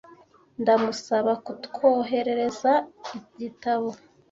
Ndamusaba 0.61 1.31
kutwoherereza 1.45 2.73
igitabo? 3.17 3.89